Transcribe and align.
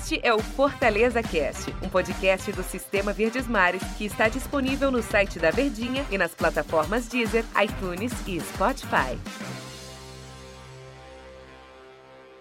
Este 0.00 0.18
é 0.22 0.32
o 0.32 0.38
Fortaleza 0.38 1.22
Cast, 1.22 1.74
um 1.82 1.88
podcast 1.90 2.50
do 2.52 2.62
Sistema 2.62 3.12
Verdes 3.12 3.46
Mares 3.46 3.82
que 3.98 4.06
está 4.06 4.30
disponível 4.30 4.90
no 4.90 5.02
site 5.02 5.38
da 5.38 5.50
Verdinha 5.50 6.06
e 6.10 6.16
nas 6.16 6.34
plataformas 6.34 7.06
Deezer, 7.06 7.44
iTunes 7.62 8.10
e 8.26 8.40
Spotify. 8.40 9.18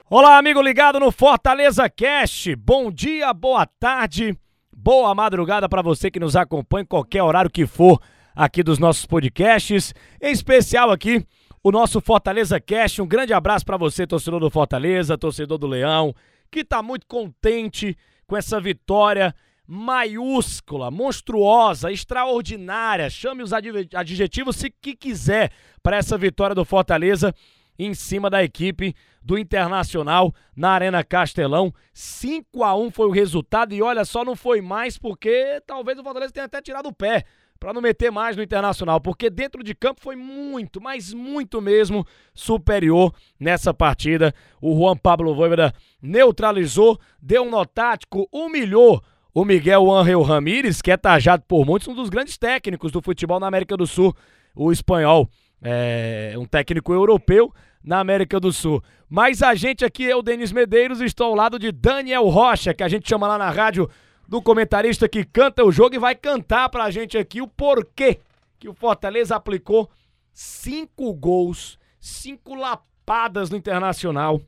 Olá, 0.10 0.38
amigo 0.38 0.62
ligado 0.62 1.02
no 1.02 1.12
Fortaleza 1.12 1.90
Cast. 1.90 2.56
Bom 2.56 2.90
dia, 2.90 3.34
boa 3.34 3.66
tarde, 3.66 4.38
boa 4.74 5.14
madrugada 5.14 5.68
para 5.68 5.82
você 5.82 6.10
que 6.10 6.20
nos 6.20 6.38
acompanha 6.38 6.84
em 6.84 6.88
qualquer 6.88 7.24
horário 7.24 7.52
que 7.52 7.68
for 7.68 8.02
aqui 8.34 8.64
dos 8.64 8.80
nossos 8.80 9.06
podcasts. 9.06 9.94
Em 10.22 10.32
especial 10.32 10.92
aqui 10.92 11.28
o 11.62 11.74
nosso 11.74 12.00
Fortaleza 12.00 12.58
Cast. 12.58 13.02
Um 13.02 13.08
grande 13.08 13.34
abraço 13.34 13.66
para 13.66 13.76
você, 13.76 14.08
torcedor 14.08 14.40
do 14.40 14.50
Fortaleza, 14.50 15.18
torcedor 15.18 15.58
do 15.58 15.68
Leão, 15.68 16.16
que 16.50 16.62
está 16.62 16.82
muito 16.82 17.06
contente 17.08 17.98
com 18.28 18.36
essa 18.36 18.60
vitória 18.60 19.34
maiúscula, 19.66 20.90
monstruosa, 20.90 21.92
extraordinária. 21.92 23.10
Chame 23.10 23.44
os 23.44 23.54
adjetivos 23.54 24.56
se 24.56 24.70
que 24.70 24.96
quiser 24.96 25.52
para 25.84 25.98
essa 25.98 26.18
vitória 26.18 26.56
do 26.56 26.66
Fortaleza 26.66 27.34
em 27.78 27.94
cima 27.94 28.30
da 28.30 28.44
equipe 28.44 28.94
do 29.22 29.38
Internacional 29.38 30.34
na 30.56 30.72
Arena 30.72 31.04
Castelão. 31.04 31.74
5 31.94 32.64
a 32.64 32.76
1 32.76 32.92
foi 32.92 33.08
o 33.08 33.12
resultado 33.12 33.74
e 33.74 33.82
olha 33.82 34.04
só, 34.04 34.26
não 34.26 34.36
foi 34.36 34.60
mais 34.60 34.98
porque 34.98 35.62
talvez 35.66 35.98
o 36.00 36.04
Fortaleza 36.04 36.34
tenha 36.34 36.46
até 36.46 36.62
tirado 36.62 36.88
o 36.88 36.94
pé 36.94 37.24
para 37.60 37.74
não 37.74 37.82
meter 37.82 38.12
mais 38.12 38.38
no 38.38 38.44
Internacional, 38.44 39.02
porque 39.02 39.30
dentro 39.30 39.64
de 39.64 39.76
campo 39.76 40.00
foi 40.02 40.16
muito, 40.16 40.80
mas 40.82 41.14
muito 41.14 41.62
mesmo 41.62 42.06
superior 42.34 43.14
nessa 43.40 43.74
partida. 43.74 44.34
O 44.62 44.78
Juan 44.78 44.96
Pablo 44.96 45.36
Voivoda 45.36 45.74
neutralizou, 46.02 46.98
deu 47.22 47.44
um 47.44 47.50
nó 47.50 47.66
tático, 47.66 48.30
humilhou 48.32 49.04
o 49.34 49.44
Miguel 49.44 49.92
Ángel 49.92 50.22
Ramírez, 50.22 50.82
que 50.82 50.92
é 50.92 50.98
tajado 50.98 51.44
por 51.48 51.66
muitos 51.66 51.88
um 51.88 51.94
dos 51.94 52.10
grandes 52.10 52.38
técnicos 52.38 52.92
do 52.92 53.02
futebol 53.02 53.40
na 53.40 53.48
América 53.48 53.76
do 53.76 53.86
Sul, 53.86 54.16
o 54.56 54.72
espanhol, 54.72 55.30
é 55.62 56.34
um 56.38 56.46
técnico 56.46 56.94
europeu 56.94 57.54
na 57.84 58.00
América 58.00 58.40
do 58.40 58.52
Sul. 58.52 58.82
Mas 59.10 59.42
a 59.42 59.54
gente 59.56 59.84
aqui 59.84 60.10
é 60.10 60.16
o 60.16 60.22
Denis 60.22 60.52
Medeiros, 60.52 61.02
estou 61.02 61.28
ao 61.28 61.36
lado 61.36 61.60
de 61.60 61.72
Daniel 61.72 62.28
Rocha, 62.28 62.74
que 62.74 62.84
a 62.84 62.88
gente 62.88 63.08
chama 63.08 63.28
lá 63.28 63.38
na 63.38 63.50
rádio 63.50 63.90
do 64.30 64.44
comentarista 64.44 65.10
que 65.10 65.26
canta 65.26 65.66
o 65.66 65.72
jogo 65.72 65.96
e 65.96 66.00
vai 66.00 66.14
cantar 66.14 66.70
pra 66.70 66.92
gente 66.92 67.18
aqui 67.18 67.42
o 67.42 67.48
porquê 67.48 68.20
que 68.60 68.70
o 68.70 68.76
Fortaleza 68.76 69.36
aplicou 69.36 69.90
cinco 70.32 71.12
gols, 71.16 71.80
cinco 72.00 72.54
lapadas 72.54 73.50
no 73.50 73.58
Internacional. 73.58 74.40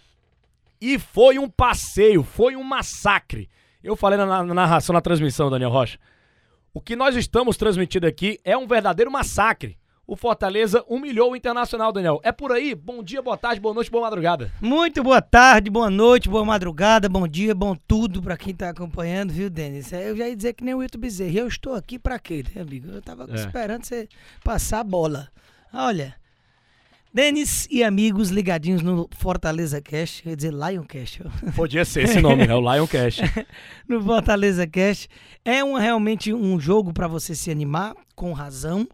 E 0.80 1.00
foi 1.00 1.40
um 1.40 1.50
passeio, 1.50 2.22
foi 2.22 2.56
um 2.56 2.64
massacre. 2.64 3.50
Eu 3.84 3.96
falei 3.96 4.20
na, 4.20 4.44
na 4.44 4.54
narração, 4.54 4.94
na 4.94 5.02
transmissão, 5.02 5.50
Daniel 5.50 5.72
Rocha. 5.72 5.98
O 6.72 6.80
que 6.80 6.96
nós 6.96 7.16
estamos 7.16 7.58
transmitindo 7.58 8.06
aqui 8.06 8.40
é 8.46 8.56
um 8.56 8.68
verdadeiro 8.68 9.10
massacre 9.10 9.80
o 10.12 10.16
Fortaleza 10.18 10.84
humilhou 10.90 11.32
o 11.32 11.36
Internacional, 11.38 11.90
Daniel. 11.94 12.20
É 12.22 12.34
por 12.34 12.52
aí? 12.52 12.76
Bom 12.76 13.02
dia, 13.02 13.22
boa 13.22 13.38
tarde, 13.38 13.62
boa 13.62 13.74
noite, 13.74 13.90
boa 13.90 14.04
madrugada. 14.04 14.52
Muito 14.60 15.02
boa 15.02 15.22
tarde, 15.22 15.70
boa 15.70 15.90
noite, 15.90 16.28
boa 16.28 16.44
madrugada, 16.44 17.08
bom 17.08 17.26
dia, 17.26 17.56
bom 17.56 17.78
tudo 17.88 18.22
pra 18.22 18.36
quem 18.36 18.54
tá 18.54 18.72
acompanhando, 18.72 19.32
viu, 19.32 19.50
Denis? 19.50 19.94
É, 19.94 20.10
eu 20.10 20.18
já 20.18 20.28
ia 20.28 20.36
dizer 20.36 20.52
que 20.52 20.66
nem 20.66 20.74
o 20.74 20.80
Wilton 20.80 21.00
Bezerra. 21.00 21.40
Eu 21.40 21.48
estou 21.48 21.76
aqui 21.76 21.98
pra 21.98 22.20
quê, 22.20 22.44
né, 22.54 22.62
amigo? 22.62 22.92
Eu 22.92 23.02
tava 23.02 23.26
é. 23.32 23.36
esperando 23.36 23.86
você 23.86 24.10
passar 24.44 24.82
a 24.82 24.84
bola. 24.84 25.30
Olha, 25.74 26.14
Denis 27.14 27.66
e 27.72 27.82
amigos 27.82 28.32
ligadinhos 28.32 28.82
no 28.82 29.08
Fortaleza 29.16 29.82
Cast, 29.82 30.24
quer 30.24 30.36
dizer 30.36 30.52
Lion 30.52 30.84
Cast. 30.84 31.24
Podia 31.56 31.86
ser 31.86 32.04
esse 32.04 32.20
nome, 32.20 32.46
né? 32.46 32.54
O 32.54 32.60
Lion 32.60 32.86
Cast. 32.86 33.22
no 33.88 34.04
Fortaleza 34.04 34.68
Cast. 34.68 35.08
É 35.46 35.64
um, 35.64 35.76
realmente 35.76 36.34
um 36.34 36.60
jogo 36.60 36.92
para 36.92 37.08
você 37.08 37.34
se 37.34 37.50
animar, 37.50 37.96
com 38.14 38.34
razão 38.34 38.86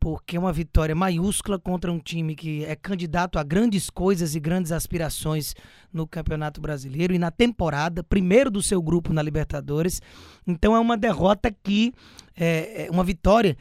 porque 0.00 0.36
é 0.38 0.40
uma 0.40 0.52
vitória 0.52 0.94
maiúscula 0.94 1.58
contra 1.58 1.92
um 1.92 1.98
time 1.98 2.34
que 2.34 2.64
é 2.64 2.74
candidato 2.74 3.38
a 3.38 3.42
grandes 3.42 3.90
coisas 3.90 4.34
e 4.34 4.40
grandes 4.40 4.72
aspirações 4.72 5.54
no 5.92 6.06
Campeonato 6.06 6.58
Brasileiro 6.58 7.12
e 7.12 7.18
na 7.18 7.30
temporada, 7.30 8.02
primeiro 8.02 8.50
do 8.50 8.62
seu 8.62 8.80
grupo 8.80 9.12
na 9.12 9.22
Libertadores. 9.22 10.00
Então 10.46 10.74
é 10.74 10.80
uma 10.80 10.96
derrota 10.96 11.54
que 11.62 11.92
é, 12.34 12.86
é 12.86 12.90
uma 12.90 13.04
vitória 13.04 13.58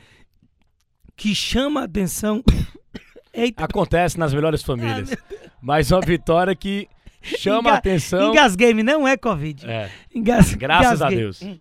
que 1.17 1.35
chama 1.35 1.81
a 1.81 1.83
atenção. 1.83 2.41
Eita. 3.33 3.65
Acontece 3.65 4.17
nas 4.17 4.33
melhores 4.33 4.63
famílias. 4.63 5.11
Ah, 5.11 5.49
mas 5.61 5.91
uma 5.91 6.01
vitória 6.01 6.55
que 6.55 6.87
chama 7.21 7.59
Enga 7.59 7.71
a 7.71 7.77
atenção. 7.77 8.31
Engasguei-me, 8.31 8.81
não 8.81 9.05
é 9.05 9.17
Covid. 9.17 9.69
É. 9.69 9.91
Engas... 10.15 10.55
Graças 10.55 11.01
a 11.01 11.09
Deus. 11.09 11.41
Hum. 11.41 11.59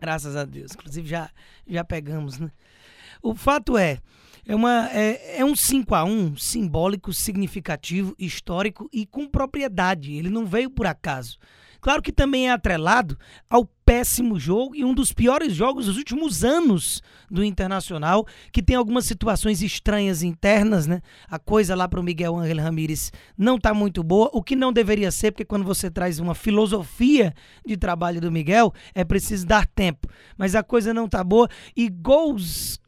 Graças 0.00 0.34
a 0.34 0.44
Deus. 0.44 0.72
Inclusive 0.72 1.06
já, 1.06 1.30
já 1.68 1.84
pegamos, 1.84 2.38
né? 2.38 2.50
O 3.24 3.34
fato 3.34 3.78
é, 3.78 4.00
é, 4.46 4.54
uma, 4.54 4.90
é, 4.92 5.38
é 5.40 5.44
um 5.46 5.56
5 5.56 5.94
a 5.94 6.04
1 6.04 6.36
simbólico, 6.36 7.10
significativo, 7.10 8.14
histórico 8.18 8.86
e 8.92 9.06
com 9.06 9.26
propriedade. 9.26 10.12
Ele 10.12 10.28
não 10.28 10.44
veio 10.44 10.68
por 10.68 10.84
acaso. 10.84 11.38
Claro 11.80 12.02
que 12.02 12.12
também 12.12 12.48
é 12.48 12.52
atrelado 12.52 13.18
ao 13.48 13.66
péssimo 13.84 14.38
jogo 14.38 14.74
e 14.74 14.84
um 14.84 14.94
dos 14.94 15.12
piores 15.12 15.54
jogos 15.54 15.86
dos 15.86 15.98
últimos 15.98 16.42
anos 16.42 17.02
do 17.30 17.44
Internacional, 17.44 18.26
que 18.50 18.62
tem 18.62 18.76
algumas 18.76 19.04
situações 19.04 19.62
estranhas 19.62 20.22
internas, 20.22 20.86
né? 20.86 21.02
A 21.28 21.38
coisa 21.38 21.74
lá 21.74 21.86
para 21.86 22.00
o 22.00 22.02
Miguel 22.02 22.36
Ángel 22.36 22.62
Ramírez 22.62 23.12
não 23.36 23.56
está 23.56 23.74
muito 23.74 24.02
boa, 24.02 24.30
o 24.32 24.42
que 24.42 24.56
não 24.56 24.72
deveria 24.72 25.10
ser, 25.10 25.32
porque 25.32 25.44
quando 25.44 25.64
você 25.64 25.90
traz 25.90 26.18
uma 26.18 26.34
filosofia 26.34 27.34
de 27.66 27.76
trabalho 27.76 28.18
do 28.18 28.32
Miguel, 28.32 28.72
é 28.94 29.04
preciso 29.04 29.46
dar 29.46 29.66
tempo. 29.66 30.08
Mas 30.38 30.54
a 30.54 30.62
coisa 30.62 30.94
não 30.94 31.04
está 31.04 31.22
boa 31.22 31.48
e 31.76 31.90
gols 31.90 32.80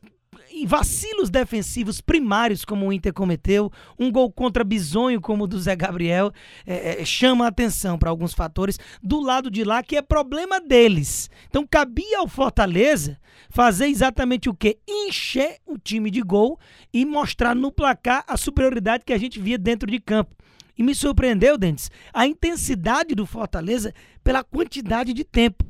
e 0.57 0.65
vacilos 0.65 1.29
defensivos 1.29 2.01
primários 2.01 2.65
como 2.65 2.87
o 2.87 2.93
Inter 2.93 3.13
cometeu, 3.13 3.71
um 3.99 4.11
gol 4.11 4.33
contra 4.33 4.65
Bisonho 4.65 5.21
como 5.21 5.45
o 5.45 5.47
do 5.47 5.61
Zé 5.61 5.77
Gabriel, 5.77 6.33
é, 6.67 7.03
é, 7.03 7.05
chama 7.05 7.45
a 7.45 7.49
atenção 7.49 7.99
para 7.99 8.09
alguns 8.09 8.33
fatores 8.33 8.79
do 9.03 9.21
lado 9.21 9.51
de 9.51 9.65
lá 9.65 9.83
que 9.83 9.97
é 9.97 10.03
problema 10.03 10.59
deles. 10.59 11.29
Então 11.51 11.67
cabia 11.69 12.21
ao 12.21 12.27
Fortaleza 12.27 13.19
fazer 13.51 13.89
exatamente 13.89 14.49
o 14.49 14.55
que? 14.55 14.79
Encher 14.89 15.59
o 15.67 15.77
time 15.77 16.11
de 16.11 16.23
gol 16.23 16.59
e 16.91 17.05
mostrar 17.05 17.55
no 17.55 17.71
placar 17.71 18.25
a 18.27 18.39
superioridade 18.39 19.05
que 19.05 19.13
a 19.13 19.19
gente 19.19 19.39
via 19.39 19.59
dentro 19.59 19.91
de 19.91 20.01
campo. 20.01 20.35
E 20.79 20.83
me 20.83 20.95
surpreendeu, 20.95 21.59
Dentes, 21.59 21.91
a 22.15 22.27
intensidade 22.27 23.15
do 23.15 23.27
Fortaleza 23.27 23.93
pela 24.25 24.43
quantidade 24.43 25.13
de 25.13 25.23
tempo. 25.23 25.65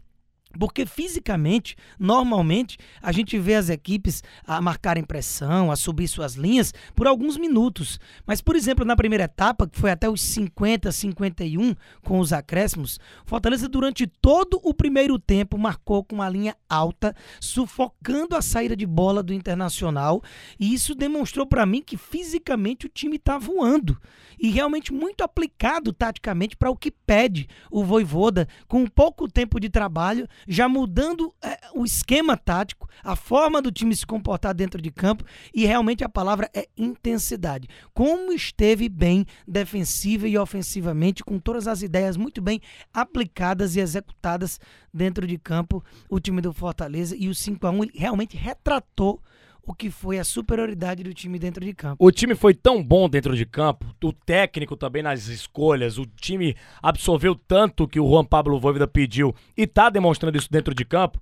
Porque 0.57 0.87
fisicamente, 0.87 1.77
normalmente, 1.99 2.79
a 3.03 3.13
gente 3.13 3.39
vê 3.39 3.55
as 3.55 3.69
equipes 3.69 4.23
a 4.47 4.61
marcarem 4.61 5.05
pressão, 5.05 5.71
a 5.71 5.77
subir 5.77 6.09
suas 6.09 6.35
linhas 6.35 6.73
por 6.95 7.07
alguns 7.07 7.37
minutos. 7.37 8.01
Mas, 8.27 8.41
por 8.41 8.57
exemplo, 8.57 8.85
na 8.85 8.97
primeira 8.97 9.25
etapa, 9.25 9.67
que 9.67 9.79
foi 9.79 9.91
até 9.91 10.09
os 10.09 10.21
50, 10.21 10.91
51 10.91 11.75
com 12.03 12.19
os 12.19 12.33
acréscimos, 12.33 12.99
Fortaleza 13.25 13.69
durante 13.69 14.07
todo 14.07 14.61
o 14.63 14.73
primeiro 14.73 15.19
tempo 15.19 15.59
marcou 15.59 16.05
com 16.05 16.17
uma 16.17 16.29
linha 16.29 16.57
alta, 16.69 17.15
sufocando 17.41 18.37
a 18.37 18.43
saída 18.43 18.77
de 18.77 18.87
bola 18.87 19.23
do 19.23 19.33
Internacional. 19.33 20.23
E 20.59 20.73
isso 20.73 20.95
demonstrou 20.95 21.47
para 21.47 21.67
mim 21.67 21.83
que 21.83 21.97
fisicamente 21.97 22.87
o 22.87 22.89
time 22.89 23.17
está 23.17 23.39
voando. 23.39 24.01
E 24.39 24.51
realmente 24.51 24.93
muito 24.93 25.23
aplicado 25.23 25.93
taticamente 25.93 26.57
para 26.57 26.71
o 26.71 26.77
que 26.77 26.91
pede 26.91 27.49
o 27.71 27.85
Voivoda, 27.85 28.47
com 28.69 28.87
pouco 28.87 29.29
tempo 29.29 29.59
de 29.59 29.69
trabalho 29.69 30.29
já 30.47 30.69
mudando 30.69 31.35
é, 31.43 31.59
o 31.75 31.85
esquema 31.85 32.37
tático, 32.37 32.89
a 33.03 33.17
forma 33.17 33.61
do 33.61 33.73
time 33.73 33.95
se 33.95 34.07
comportar 34.07 34.55
dentro 34.55 34.81
de 34.81 34.91
campo 34.91 35.25
e 35.55 35.65
realmente 35.67 36.05
a 36.05 36.09
palavra 36.09 36.51
é 36.55 36.69
intensidade. 36.77 37.69
Como 37.93 38.33
esteve 38.33 38.89
bem 38.89 39.27
defensiva 39.47 40.29
e 40.29 40.39
ofensivamente, 40.39 41.25
com 41.25 41.39
todas 41.39 41.67
as 41.67 41.83
ideias 41.83 42.17
muito 42.17 42.41
bem 42.41 42.61
aplicadas 42.93 43.77
e 43.77 43.81
executadas 43.81 44.61
dentro 44.93 45.27
de 45.27 45.39
campo, 45.39 45.85
o 46.09 46.21
time 46.21 46.41
do 46.41 46.53
Fortaleza 46.53 47.17
e 47.19 47.29
o 47.29 47.35
5 47.35 47.67
a 47.67 47.71
1 47.71 47.81
realmente 47.95 48.37
retratou 48.37 49.21
o 49.67 49.75
que 49.75 49.91
foi 49.91 50.19
a 50.19 50.25
superioridade 50.25 51.03
do 51.03 51.13
time 51.13 51.39
dentro 51.39 51.65
de 51.65 51.75
campo. 51.75 51.97
O 51.99 52.13
time 52.13 52.37
foi 52.37 52.55
tão 52.55 52.83
bom 52.83 53.09
dentro 53.09 53.37
de 53.37 53.45
campo, 53.45 53.85
o 54.03 54.13
técnico 54.13 54.77
também 54.77 55.03
nas 55.03 55.27
escolhas, 55.27 55.99
o 55.99 56.07
time 56.07 56.57
absorveu 56.81 57.35
tanto 57.35 57.89
que 57.89 57.99
o 57.99 58.09
Juan 58.09 58.25
Pablo 58.25 58.61
Voivoda 58.61 58.87
pediu 58.87 59.35
e 59.57 59.67
tá 59.67 59.91
demonstrando 59.91 60.39
isso 60.39 60.51
dentro 60.51 60.73
de 60.73 60.85
campo, 60.85 61.21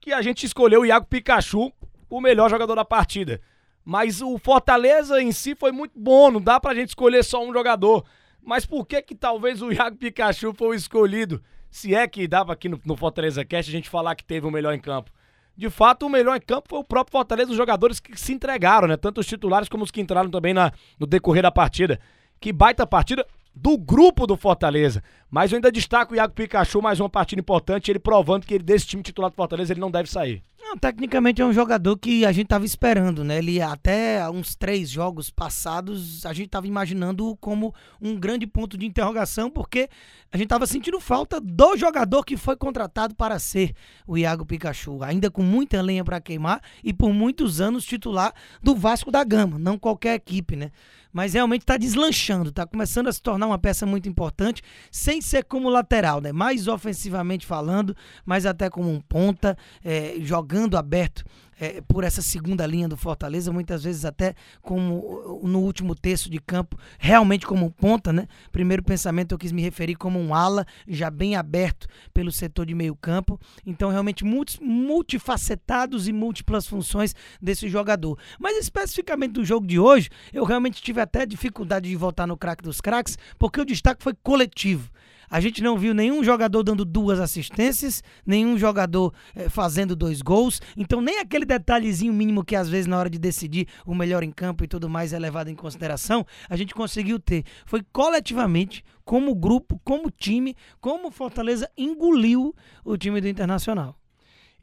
que 0.00 0.12
a 0.12 0.20
gente 0.20 0.44
escolheu 0.44 0.80
o 0.80 0.86
Iago 0.86 1.06
Pikachu, 1.06 1.72
o 2.10 2.20
melhor 2.20 2.50
jogador 2.50 2.74
da 2.74 2.84
partida. 2.84 3.40
Mas 3.84 4.20
o 4.20 4.36
Fortaleza 4.36 5.22
em 5.22 5.30
si 5.30 5.54
foi 5.54 5.70
muito 5.70 5.96
bom, 5.96 6.32
não 6.32 6.40
dá 6.40 6.58
pra 6.58 6.74
gente 6.74 6.88
escolher 6.88 7.22
só 7.22 7.44
um 7.44 7.52
jogador. 7.52 8.04
Mas 8.42 8.66
por 8.66 8.84
que 8.84 9.00
que 9.00 9.14
talvez 9.14 9.62
o 9.62 9.72
Iago 9.72 9.96
Pikachu 9.96 10.52
foi 10.52 10.68
o 10.68 10.74
escolhido? 10.74 11.40
Se 11.70 11.94
é 11.94 12.06
que 12.08 12.26
dava 12.26 12.52
aqui 12.52 12.68
no, 12.68 12.80
no 12.84 12.96
Fortaleza 12.96 13.44
Cast 13.44 13.70
a 13.70 13.72
gente 13.72 13.88
falar 13.88 14.16
que 14.16 14.24
teve 14.24 14.46
o 14.46 14.50
melhor 14.50 14.74
em 14.74 14.80
campo 14.80 15.10
de 15.56 15.70
fato, 15.70 16.06
o 16.06 16.10
melhor 16.10 16.36
em 16.36 16.40
campo 16.40 16.68
foi 16.68 16.78
o 16.78 16.84
próprio 16.84 17.12
Fortaleza, 17.12 17.50
os 17.50 17.56
jogadores 17.56 17.98
que 17.98 18.18
se 18.18 18.32
entregaram, 18.32 18.86
né? 18.86 18.96
Tanto 18.96 19.20
os 19.20 19.26
titulares 19.26 19.68
como 19.68 19.84
os 19.84 19.90
que 19.90 20.00
entraram 20.00 20.30
também 20.30 20.52
na, 20.52 20.70
no 21.00 21.06
decorrer 21.06 21.42
da 21.42 21.50
partida. 21.50 21.98
Que 22.38 22.52
baita 22.52 22.86
partida. 22.86 23.26
do 23.58 23.78
grupo 23.78 24.26
do 24.26 24.36
Fortaleza. 24.36 25.02
Mas 25.30 25.50
eu 25.50 25.56
ainda 25.56 25.72
destaco 25.72 26.12
o 26.12 26.16
Iago 26.16 26.34
Pikachu, 26.34 26.82
mais 26.82 27.00
uma 27.00 27.08
partida 27.08 27.40
importante, 27.40 27.90
ele 27.90 27.98
provando 27.98 28.44
que 28.44 28.52
ele 28.52 28.62
desse 28.62 28.86
time 28.86 29.02
titular 29.02 29.30
do 29.30 29.34
Fortaleza 29.34 29.72
ele 29.72 29.80
não 29.80 29.90
deve 29.90 30.10
sair. 30.10 30.42
Não, 30.68 30.76
tecnicamente 30.76 31.40
é 31.40 31.46
um 31.46 31.52
jogador 31.52 31.96
que 31.96 32.26
a 32.26 32.32
gente 32.32 32.46
estava 32.46 32.64
esperando, 32.64 33.22
né? 33.22 33.38
Ele 33.38 33.62
até 33.62 34.28
uns 34.28 34.56
três 34.56 34.90
jogos 34.90 35.30
passados 35.30 36.26
a 36.26 36.32
gente 36.32 36.46
estava 36.46 36.66
imaginando 36.66 37.36
como 37.36 37.72
um 38.02 38.18
grande 38.18 38.48
ponto 38.48 38.76
de 38.76 38.84
interrogação, 38.84 39.48
porque 39.48 39.88
a 40.32 40.36
gente 40.36 40.46
estava 40.46 40.66
sentindo 40.66 40.98
falta 40.98 41.40
do 41.40 41.76
jogador 41.76 42.24
que 42.24 42.36
foi 42.36 42.56
contratado 42.56 43.14
para 43.14 43.38
ser 43.38 43.74
o 44.08 44.18
Iago 44.18 44.44
Pikachu, 44.44 45.04
ainda 45.04 45.30
com 45.30 45.40
muita 45.40 45.80
lenha 45.80 46.02
para 46.02 46.20
queimar 46.20 46.60
e 46.82 46.92
por 46.92 47.12
muitos 47.12 47.60
anos 47.60 47.84
titular 47.84 48.34
do 48.60 48.74
Vasco 48.74 49.12
da 49.12 49.22
Gama, 49.22 49.60
não 49.60 49.78
qualquer 49.78 50.14
equipe, 50.14 50.56
né? 50.56 50.72
Mas 51.16 51.32
realmente 51.32 51.62
está 51.62 51.78
deslanchando, 51.78 52.50
está 52.50 52.66
começando 52.66 53.08
a 53.08 53.12
se 53.12 53.22
tornar 53.22 53.46
uma 53.46 53.58
peça 53.58 53.86
muito 53.86 54.06
importante, 54.06 54.62
sem 54.90 55.22
ser 55.22 55.44
como 55.44 55.70
lateral, 55.70 56.20
né? 56.20 56.30
Mais 56.30 56.68
ofensivamente 56.68 57.46
falando, 57.46 57.96
mas 58.26 58.44
até 58.44 58.68
como 58.68 58.90
um 58.90 59.00
ponta, 59.00 59.56
é, 59.82 60.16
jogando 60.20 60.76
aberto 60.76 61.24
é, 61.58 61.80
por 61.80 62.04
essa 62.04 62.22
segunda 62.22 62.66
linha 62.66 62.88
do 62.88 62.96
Fortaleza, 62.96 63.52
muitas 63.52 63.84
vezes 63.84 64.04
até 64.04 64.34
como 64.62 65.40
no 65.42 65.60
último 65.60 65.94
terço 65.94 66.30
de 66.30 66.38
campo, 66.38 66.78
realmente 66.98 67.46
como 67.46 67.70
ponta, 67.70 68.12
né? 68.12 68.26
Primeiro 68.52 68.82
pensamento 68.82 69.32
eu 69.32 69.38
quis 69.38 69.52
me 69.52 69.62
referir 69.62 69.96
como 69.96 70.18
um 70.18 70.34
ala, 70.34 70.66
já 70.86 71.10
bem 71.10 71.36
aberto 71.36 71.86
pelo 72.12 72.30
setor 72.30 72.66
de 72.66 72.74
meio 72.74 72.94
campo. 72.94 73.40
Então, 73.64 73.90
realmente 73.90 74.24
multi, 74.24 74.62
multifacetados 74.62 76.08
e 76.08 76.12
múltiplas 76.12 76.66
funções 76.66 77.14
desse 77.40 77.68
jogador. 77.68 78.18
Mas 78.38 78.56
especificamente 78.58 79.32
do 79.32 79.44
jogo 79.44 79.66
de 79.66 79.78
hoje, 79.78 80.10
eu 80.32 80.44
realmente 80.44 80.82
tive 80.82 81.00
até 81.00 81.24
dificuldade 81.24 81.88
de 81.88 81.96
voltar 81.96 82.26
no 82.26 82.36
craque 82.36 82.62
dos 82.62 82.80
craques, 82.80 83.18
porque 83.38 83.60
o 83.60 83.64
destaque 83.64 84.02
foi 84.02 84.14
coletivo. 84.14 84.90
A 85.30 85.40
gente 85.40 85.62
não 85.62 85.76
viu 85.78 85.92
nenhum 85.92 86.22
jogador 86.22 86.62
dando 86.62 86.84
duas 86.84 87.20
assistências, 87.20 88.02
nenhum 88.24 88.58
jogador 88.58 89.12
eh, 89.34 89.48
fazendo 89.48 89.96
dois 89.96 90.22
gols. 90.22 90.60
Então, 90.76 91.00
nem 91.00 91.18
aquele 91.18 91.44
detalhezinho 91.44 92.12
mínimo 92.12 92.44
que 92.44 92.56
às 92.56 92.68
vezes 92.68 92.86
na 92.86 92.98
hora 92.98 93.10
de 93.10 93.18
decidir 93.18 93.66
o 93.84 93.94
melhor 93.94 94.22
em 94.22 94.30
campo 94.30 94.64
e 94.64 94.68
tudo 94.68 94.88
mais 94.88 95.12
é 95.12 95.18
levado 95.18 95.48
em 95.48 95.54
consideração, 95.54 96.24
a 96.48 96.56
gente 96.56 96.74
conseguiu 96.74 97.18
ter. 97.18 97.44
Foi 97.64 97.82
coletivamente, 97.92 98.84
como 99.04 99.34
grupo, 99.34 99.80
como 99.84 100.10
time, 100.10 100.56
como 100.80 101.10
Fortaleza 101.10 101.70
engoliu 101.76 102.54
o 102.84 102.96
time 102.96 103.20
do 103.20 103.28
Internacional. 103.28 103.96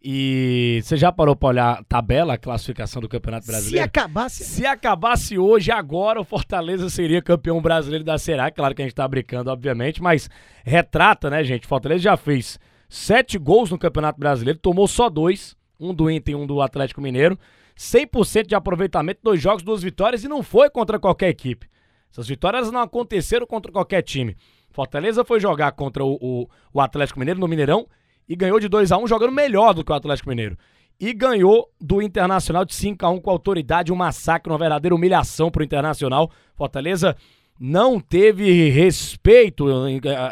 E 0.06 0.82
você 0.84 0.98
já 0.98 1.14
parou 1.14 1.34
para 1.34 1.48
olhar 1.48 1.80
a 1.80 1.84
tabela, 1.84 2.34
a 2.34 2.38
classificação 2.38 3.02
do 3.02 3.08
Campeonato 3.08 3.48
Brasileiro? 3.48 3.78
Se 3.78 3.84
acabasse. 3.84 4.44
Se 4.44 4.66
acabasse 4.66 5.38
hoje, 5.38 5.72
agora, 5.72 6.20
o 6.20 6.26
Fortaleza 6.26 6.90
seria 6.90 7.22
campeão 7.22 7.62
brasileiro 7.62 8.04
da 8.04 8.18
Será. 8.18 8.52
Claro 8.52 8.76
que 8.76 8.82
a 8.82 8.86
gente 8.86 8.96
tá 8.96 9.08
brincando, 9.08 9.50
obviamente, 9.50 10.04
mas 10.04 10.30
retrata, 10.66 11.30
né, 11.30 11.42
gente? 11.46 11.66
Fortaleza 11.66 12.04
já 12.04 12.18
fez 12.18 12.60
sete 12.90 13.38
gols 13.38 13.72
no 13.72 13.78
Campeonato 13.78 14.20
Brasileiro, 14.20 14.60
tomou 14.60 14.90
só 14.90 15.10
dois, 15.10 15.56
um 15.80 15.94
do 15.94 16.12
Inter 16.12 16.34
e 16.34 16.36
um 16.36 16.46
do 16.46 16.62
Atlético 16.62 17.00
Mineiro. 17.00 17.40
100% 17.78 18.46
de 18.46 18.56
aproveitamento, 18.56 19.22
dois 19.24 19.42
jogos, 19.42 19.64
duas 19.64 19.82
vitórias 19.82 20.24
e 20.26 20.28
não 20.28 20.44
foi 20.44 20.70
contra 20.70 21.00
qualquer 21.00 21.30
equipe. 21.30 21.70
Essas 22.12 22.28
vitórias 22.28 22.70
não 22.70 22.82
aconteceram 22.82 23.48
contra 23.48 23.72
qualquer 23.72 24.02
time. 24.02 24.36
Fortaleza 24.70 25.24
foi 25.24 25.40
jogar 25.40 25.72
contra 25.72 26.04
o, 26.04 26.18
o, 26.22 26.50
o 26.74 26.82
Atlético 26.82 27.20
Mineiro 27.20 27.40
no 27.40 27.48
Mineirão 27.48 27.88
e 28.28 28.36
ganhou 28.36 28.60
de 28.60 28.68
2 28.68 28.92
a 28.92 28.98
1 28.98 29.08
jogando 29.08 29.32
melhor 29.32 29.74
do 29.74 29.84
que 29.84 29.92
o 29.92 29.96
Atlético 29.96 30.30
Mineiro. 30.30 30.58
E 31.00 31.14
ganhou 31.14 31.70
do 31.82 32.02
Internacional 32.02 32.64
de 32.64 32.74
5 32.74 33.06
a 33.06 33.10
1 33.10 33.20
com 33.20 33.30
autoridade, 33.30 33.92
um 33.92 33.96
massacre, 33.96 34.52
uma 34.52 34.60
verdadeira 34.60 34.96
humilhação 34.96 35.52
pro 35.52 35.64
Internacional. 35.64 36.32
Fortaleza 36.56 37.16
não 37.60 38.00
teve 38.00 38.70
respeito, 38.70 39.66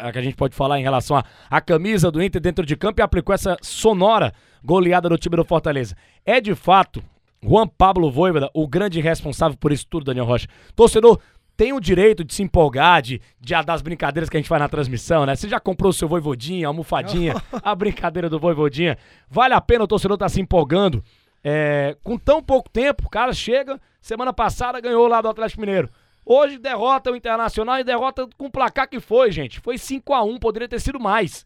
a 0.02 0.12
que 0.12 0.18
a 0.18 0.22
gente 0.22 0.36
pode 0.36 0.54
falar 0.54 0.78
em 0.78 0.82
relação 0.82 1.22
à 1.50 1.60
camisa 1.60 2.10
do 2.10 2.22
Inter 2.22 2.40
dentro 2.40 2.64
de 2.64 2.76
campo 2.76 3.00
e 3.00 3.02
aplicou 3.02 3.34
essa 3.34 3.56
sonora 3.62 4.32
goleada 4.64 5.08
no 5.08 5.18
time 5.18 5.36
do 5.36 5.44
Fortaleza. 5.44 5.96
É 6.24 6.40
de 6.40 6.54
fato 6.54 7.02
Juan 7.44 7.66
Pablo 7.66 8.10
Voivoda, 8.10 8.48
o 8.54 8.68
grande 8.68 9.00
responsável 9.00 9.58
por 9.58 9.72
isso 9.72 9.86
tudo, 9.88 10.04
Daniel 10.04 10.26
Rocha. 10.26 10.46
Torcedor 10.76 11.18
tem 11.56 11.72
o 11.72 11.80
direito 11.80 12.24
de 12.24 12.34
se 12.34 12.42
empolgar, 12.42 13.02
de, 13.02 13.20
de 13.40 13.62
das 13.62 13.82
brincadeiras 13.82 14.28
que 14.28 14.36
a 14.36 14.40
gente 14.40 14.48
faz 14.48 14.60
na 14.60 14.68
transmissão, 14.68 15.26
né? 15.26 15.36
Você 15.36 15.48
já 15.48 15.60
comprou 15.60 15.90
o 15.90 15.92
seu 15.92 16.08
voivodinha, 16.08 16.66
almofadinha, 16.66 17.34
a 17.62 17.74
brincadeira 17.74 18.28
do 18.28 18.38
voivodinha. 18.38 18.96
Vale 19.28 19.54
a 19.54 19.60
pena 19.60 19.84
o 19.84 19.88
torcedor 19.88 20.16
estar 20.16 20.26
tá 20.26 20.30
se 20.30 20.40
empolgando. 20.40 21.02
É, 21.44 21.96
com 22.02 22.16
tão 22.16 22.42
pouco 22.42 22.70
tempo, 22.70 23.06
o 23.06 23.10
cara 23.10 23.32
chega, 23.32 23.80
semana 24.00 24.32
passada 24.32 24.80
ganhou 24.80 25.06
lá 25.06 25.20
do 25.20 25.28
Atlético 25.28 25.60
Mineiro. 25.60 25.88
Hoje 26.24 26.58
derrota 26.58 27.10
o 27.10 27.16
Internacional 27.16 27.80
e 27.80 27.84
derrota 27.84 28.28
com 28.38 28.46
o 28.46 28.50
placar 28.50 28.88
que 28.88 29.00
foi, 29.00 29.32
gente. 29.32 29.60
Foi 29.60 29.76
5 29.76 30.14
a 30.14 30.22
1 30.22 30.38
poderia 30.38 30.68
ter 30.68 30.80
sido 30.80 31.00
mais 31.00 31.44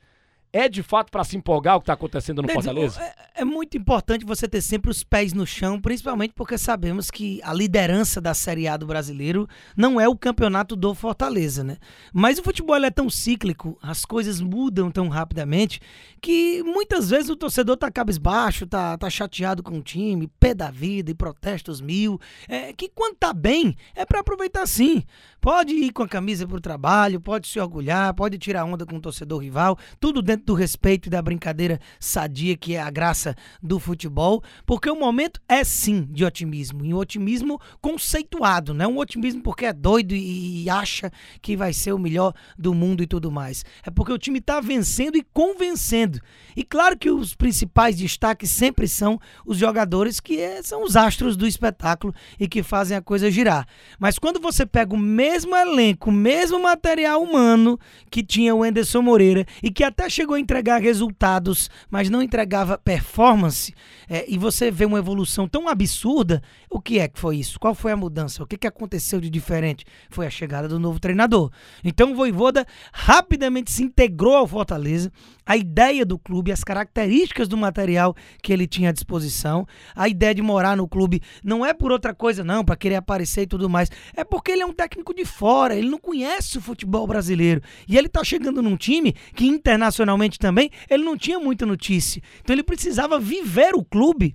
é 0.56 0.68
de 0.68 0.82
fato 0.82 1.10
para 1.10 1.22
se 1.22 1.36
empolgar 1.36 1.76
o 1.76 1.80
que 1.80 1.84
está 1.84 1.92
acontecendo 1.92 2.40
no 2.40 2.48
Fortaleza? 2.48 3.00
É, 3.02 3.42
é, 3.42 3.44
muito 3.44 3.76
importante 3.76 4.24
você 4.24 4.48
ter 4.48 4.62
sempre 4.62 4.90
os 4.90 5.04
pés 5.04 5.34
no 5.34 5.46
chão, 5.46 5.78
principalmente 5.78 6.32
porque 6.34 6.56
sabemos 6.56 7.10
que 7.10 7.40
a 7.42 7.52
liderança 7.52 8.20
da 8.20 8.32
Série 8.32 8.66
A 8.66 8.76
do 8.76 8.86
brasileiro 8.86 9.46
não 9.76 10.00
é 10.00 10.08
o 10.08 10.16
campeonato 10.16 10.74
do 10.74 10.94
Fortaleza, 10.94 11.62
né? 11.62 11.76
Mas 12.12 12.38
o 12.38 12.42
futebol 12.42 12.76
é 12.76 12.90
tão 12.90 13.10
cíclico, 13.10 13.78
as 13.82 14.04
coisas 14.04 14.40
mudam 14.40 14.90
tão 14.90 15.08
rapidamente, 15.08 15.80
que 16.22 16.62
muitas 16.62 17.10
vezes 17.10 17.28
o 17.28 17.36
torcedor 17.36 17.76
tá 17.76 17.90
cabisbaixo, 17.90 18.66
tá, 18.66 18.96
tá 18.96 19.10
chateado 19.10 19.62
com 19.62 19.78
o 19.78 19.82
time, 19.82 20.30
pé 20.40 20.54
da 20.54 20.70
vida 20.70 21.10
e 21.10 21.14
protestos 21.14 21.80
mil. 21.80 22.18
É, 22.48 22.72
que 22.72 22.88
quando 22.88 23.16
tá 23.16 23.32
bem, 23.32 23.76
é 23.94 24.06
para 24.06 24.20
aproveitar 24.20 24.66
sim. 24.66 25.02
Pode 25.40 25.74
ir 25.74 25.92
com 25.92 26.02
a 26.02 26.08
camisa 26.08 26.46
pro 26.46 26.60
trabalho, 26.60 27.20
pode 27.20 27.46
se 27.46 27.60
orgulhar, 27.60 28.12
pode 28.14 28.38
tirar 28.38 28.64
onda 28.64 28.84
com 28.84 28.96
o 28.96 29.00
torcedor 29.00 29.40
rival, 29.40 29.78
tudo 30.00 30.22
dentro 30.22 30.45
do 30.46 30.54
respeito 30.54 31.06
e 31.06 31.10
da 31.10 31.20
brincadeira 31.20 31.80
sadia 31.98 32.56
que 32.56 32.74
é 32.74 32.80
a 32.80 32.90
graça 32.90 33.34
do 33.62 33.78
futebol, 33.78 34.42
porque 34.64 34.88
o 34.88 34.98
momento 34.98 35.40
é 35.48 35.64
sim 35.64 36.06
de 36.10 36.24
otimismo, 36.24 36.84
e 36.84 36.94
um 36.94 36.96
otimismo 36.96 37.60
conceituado, 37.80 38.72
não 38.72 38.84
é 38.84 38.88
um 38.88 38.98
otimismo 38.98 39.42
porque 39.42 39.66
é 39.66 39.72
doido 39.72 40.14
e 40.14 40.68
acha 40.70 41.10
que 41.42 41.56
vai 41.56 41.72
ser 41.72 41.92
o 41.92 41.98
melhor 41.98 42.32
do 42.56 42.72
mundo 42.72 43.02
e 43.02 43.06
tudo 43.06 43.30
mais. 43.30 43.64
É 43.84 43.90
porque 43.90 44.12
o 44.12 44.18
time 44.18 44.38
está 44.38 44.60
vencendo 44.60 45.16
e 45.16 45.26
convencendo. 45.32 46.20
E 46.56 46.62
claro 46.62 46.96
que 46.96 47.10
os 47.10 47.34
principais 47.34 47.96
destaques 47.96 48.50
sempre 48.50 48.88
são 48.88 49.20
os 49.44 49.58
jogadores 49.58 50.20
que 50.20 50.40
é, 50.40 50.62
são 50.62 50.82
os 50.82 50.96
astros 50.96 51.36
do 51.36 51.46
espetáculo 51.46 52.14
e 52.38 52.48
que 52.48 52.62
fazem 52.62 52.96
a 52.96 53.02
coisa 53.02 53.30
girar. 53.30 53.66
Mas 53.98 54.18
quando 54.18 54.40
você 54.40 54.64
pega 54.64 54.94
o 54.94 54.98
mesmo 54.98 55.54
elenco, 55.56 56.10
o 56.10 56.12
mesmo 56.12 56.60
material 56.60 57.22
humano 57.22 57.78
que 58.10 58.22
tinha 58.22 58.54
o 58.54 58.64
Enderson 58.64 59.02
Moreira 59.02 59.46
e 59.62 59.70
que 59.70 59.84
até 59.84 60.08
chegou 60.08 60.25
a 60.34 60.40
entregar 60.40 60.80
resultados, 60.80 61.70
mas 61.90 62.10
não 62.10 62.22
entregava 62.22 62.78
performance, 62.78 63.74
é, 64.08 64.24
e 64.28 64.38
você 64.38 64.70
vê 64.70 64.84
uma 64.84 64.98
evolução 64.98 65.48
tão 65.48 65.68
absurda, 65.68 66.42
o 66.70 66.80
que 66.80 66.98
é 66.98 67.08
que 67.08 67.18
foi 67.18 67.36
isso? 67.36 67.58
Qual 67.58 67.74
foi 67.74 67.92
a 67.92 67.96
mudança? 67.96 68.42
O 68.42 68.46
que, 68.46 68.56
que 68.56 68.66
aconteceu 68.66 69.20
de 69.20 69.30
diferente? 69.30 69.84
Foi 70.10 70.26
a 70.26 70.30
chegada 70.30 70.68
do 70.68 70.78
novo 70.78 71.00
treinador. 71.00 71.50
Então 71.84 72.12
o 72.12 72.14
Voivoda 72.14 72.66
rapidamente 72.92 73.70
se 73.70 73.82
integrou 73.82 74.34
ao 74.34 74.46
Fortaleza, 74.46 75.10
a 75.44 75.56
ideia 75.56 76.04
do 76.04 76.18
clube, 76.18 76.50
as 76.50 76.64
características 76.64 77.46
do 77.46 77.56
material 77.56 78.16
que 78.42 78.52
ele 78.52 78.66
tinha 78.66 78.90
à 78.90 78.92
disposição, 78.92 79.66
a 79.94 80.08
ideia 80.08 80.34
de 80.34 80.42
morar 80.42 80.76
no 80.76 80.88
clube 80.88 81.22
não 81.42 81.64
é 81.64 81.72
por 81.72 81.92
outra 81.92 82.12
coisa 82.12 82.42
não, 82.42 82.64
para 82.64 82.76
querer 82.76 82.96
aparecer 82.96 83.42
e 83.42 83.46
tudo 83.46 83.70
mais, 83.70 83.88
é 84.14 84.24
porque 84.24 84.50
ele 84.50 84.62
é 84.62 84.66
um 84.66 84.72
técnico 84.72 85.14
de 85.14 85.24
fora, 85.24 85.76
ele 85.76 85.88
não 85.88 85.98
conhece 85.98 86.58
o 86.58 86.60
futebol 86.60 87.06
brasileiro 87.06 87.62
e 87.86 87.96
ele 87.96 88.08
tá 88.08 88.24
chegando 88.24 88.60
num 88.60 88.76
time 88.76 89.12
que 89.34 89.46
internacionalmente 89.46 90.15
também 90.38 90.70
ele 90.88 91.04
não 91.04 91.16
tinha 91.16 91.38
muita 91.38 91.66
notícia. 91.66 92.22
Então 92.40 92.54
ele 92.54 92.62
precisava 92.62 93.18
viver 93.18 93.74
o 93.74 93.84
clube 93.84 94.34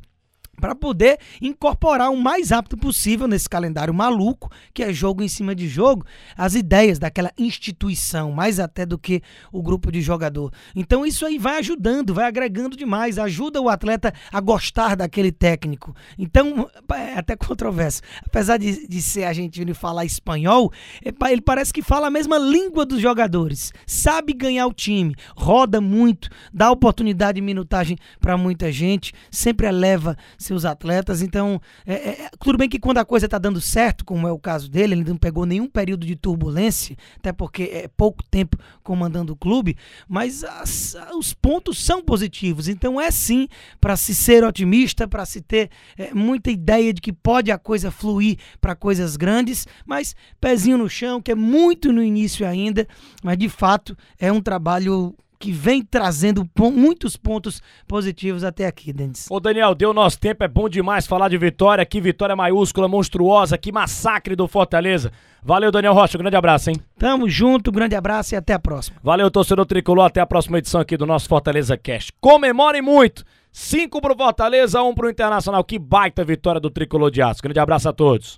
para 0.61 0.75
poder 0.75 1.17
incorporar 1.41 2.11
o 2.11 2.15
mais 2.15 2.51
rápido 2.51 2.77
possível 2.77 3.27
nesse 3.27 3.49
calendário 3.49 3.93
maluco, 3.93 4.49
que 4.73 4.83
é 4.83 4.93
jogo 4.93 5.23
em 5.23 5.27
cima 5.27 5.55
de 5.55 5.67
jogo, 5.67 6.05
as 6.37 6.53
ideias 6.53 6.99
daquela 6.99 7.31
instituição, 7.37 8.31
mais 8.31 8.59
até 8.59 8.85
do 8.85 8.97
que 8.97 9.21
o 9.51 9.61
grupo 9.61 9.91
de 9.91 10.01
jogador. 10.01 10.53
Então 10.75 11.05
isso 11.05 11.25
aí 11.25 11.39
vai 11.39 11.57
ajudando, 11.57 12.13
vai 12.13 12.25
agregando 12.25 12.77
demais, 12.77 13.17
ajuda 13.17 13.59
o 13.59 13.67
atleta 13.67 14.13
a 14.31 14.39
gostar 14.39 14.95
daquele 14.95 15.31
técnico. 15.31 15.95
Então, 16.17 16.69
é 16.93 17.17
até 17.17 17.35
controverso. 17.35 18.01
Apesar 18.23 18.57
de, 18.57 18.87
de 18.87 19.01
ser 19.01 19.23
argentino 19.23 19.71
e 19.71 19.73
falar 19.73 20.05
espanhol, 20.05 20.71
é 21.03 21.11
ele 21.31 21.41
parece 21.41 21.73
que 21.73 21.81
fala 21.81 22.07
a 22.07 22.11
mesma 22.11 22.37
língua 22.37 22.85
dos 22.85 23.01
jogadores, 23.01 23.73
sabe 23.87 24.33
ganhar 24.33 24.67
o 24.67 24.73
time, 24.73 25.15
roda 25.35 25.81
muito, 25.81 26.29
dá 26.53 26.69
oportunidade 26.69 27.37
de 27.37 27.41
minutagem 27.41 27.97
para 28.19 28.37
muita 28.37 28.71
gente, 28.71 29.13
sempre 29.31 29.65
eleva 29.65 30.17
seus 30.51 30.65
atletas. 30.65 31.21
Então, 31.21 31.61
é, 31.85 31.93
é, 31.93 32.29
tudo 32.37 32.57
bem 32.57 32.67
que 32.67 32.79
quando 32.79 32.97
a 32.97 33.05
coisa 33.05 33.25
está 33.25 33.37
dando 33.37 33.61
certo, 33.61 34.03
como 34.03 34.27
é 34.27 34.31
o 34.31 34.37
caso 34.37 34.69
dele, 34.69 34.95
ele 34.95 35.09
não 35.09 35.15
pegou 35.15 35.45
nenhum 35.45 35.67
período 35.67 36.05
de 36.05 36.15
turbulência, 36.15 36.97
até 37.17 37.31
porque 37.31 37.63
é 37.63 37.87
pouco 37.87 38.21
tempo 38.29 38.57
comandando 38.83 39.31
o 39.31 39.35
clube, 39.35 39.77
mas 40.09 40.43
as, 40.43 40.97
os 41.17 41.33
pontos 41.33 41.83
são 41.83 42.03
positivos. 42.03 42.67
Então, 42.67 42.99
é 42.99 43.09
sim 43.09 43.47
para 43.79 43.95
se 43.95 44.13
ser 44.13 44.43
otimista, 44.43 45.07
para 45.07 45.25
se 45.25 45.39
ter 45.41 45.69
é, 45.97 46.13
muita 46.13 46.51
ideia 46.51 46.93
de 46.93 46.99
que 46.99 47.13
pode 47.13 47.49
a 47.49 47.57
coisa 47.57 47.89
fluir 47.89 48.37
para 48.59 48.75
coisas 48.75 49.15
grandes, 49.15 49.65
mas 49.85 50.15
pezinho 50.39 50.77
no 50.77 50.89
chão, 50.89 51.21
que 51.21 51.31
é 51.31 51.35
muito 51.35 51.93
no 51.93 52.03
início 52.03 52.45
ainda, 52.45 52.85
mas 53.23 53.37
de 53.37 53.47
fato 53.47 53.97
é 54.19 54.31
um 54.31 54.41
trabalho 54.41 55.15
que 55.41 55.51
vem 55.51 55.83
trazendo 55.83 56.47
muitos 56.71 57.17
pontos 57.17 57.63
positivos 57.87 58.43
até 58.43 58.67
aqui, 58.67 58.93
Denis. 58.93 59.25
Ô 59.29 59.39
Daniel, 59.39 59.73
deu 59.73 59.91
nosso 59.91 60.19
tempo, 60.19 60.43
é 60.43 60.47
bom 60.47 60.69
demais 60.69 61.07
falar 61.07 61.29
de 61.29 61.37
vitória, 61.37 61.83
que 61.83 61.99
vitória 61.99 62.35
maiúscula, 62.35 62.87
monstruosa, 62.87 63.57
que 63.57 63.71
massacre 63.71 64.35
do 64.35 64.47
Fortaleza. 64.47 65.11
Valeu, 65.43 65.71
Daniel 65.71 65.95
Rocha, 65.95 66.15
um 66.15 66.21
grande 66.21 66.37
abraço, 66.37 66.69
hein? 66.69 66.75
Tamo 66.99 67.27
junto, 67.27 67.71
grande 67.71 67.95
abraço 67.95 68.35
e 68.35 68.37
até 68.37 68.53
a 68.53 68.59
próxima. 68.59 68.97
Valeu, 69.03 69.31
torcedor 69.31 69.65
tricolor, 69.65 70.05
até 70.05 70.21
a 70.21 70.25
próxima 70.27 70.59
edição 70.59 70.79
aqui 70.79 70.95
do 70.95 71.07
nosso 71.07 71.27
Fortaleza 71.27 71.75
Cast. 71.75 72.13
Comemorem 72.21 72.83
muito! 72.83 73.25
Cinco 73.51 73.99
pro 73.99 74.15
Fortaleza, 74.15 74.81
um 74.83 74.93
pro 74.93 75.09
Internacional. 75.09 75.63
Que 75.63 75.77
baita 75.77 76.23
vitória 76.23 76.61
do 76.61 76.69
tricolor 76.69 77.11
de 77.11 77.21
aço. 77.21 77.41
Grande 77.41 77.59
abraço 77.59 77.89
a 77.89 77.93
todos. 77.93 78.37